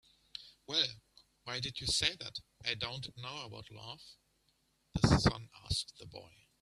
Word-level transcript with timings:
"Well, 0.65 0.87
why 1.43 1.59
did 1.59 1.79
you 1.79 1.85
say 1.85 2.15
that 2.15 2.39
I 2.65 2.73
don't 2.73 3.15
know 3.17 3.41
about 3.45 3.69
love?" 3.69 4.01
the 4.95 5.19
sun 5.19 5.51
asked 5.65 5.93
the 5.99 6.07
boy. 6.07 6.47